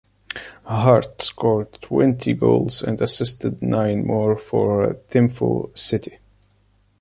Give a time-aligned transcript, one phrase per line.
[0.65, 6.17] Hart scored twenty goals and assisted nine more for Thimphu City.